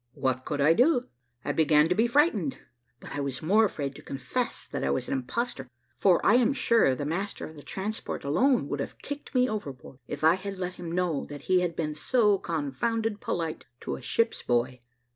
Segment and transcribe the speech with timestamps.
[0.15, 1.09] What could I do?
[1.45, 2.57] I began to be frightened;
[2.99, 5.67] but I was more afraid to confess that I was an impostor,
[5.99, 9.99] for I am sure the master of the transport alone would have kicked me overboard,
[10.07, 14.01] if I had let him know that he had been so confounded polite to a
[14.01, 14.79] ship's boy.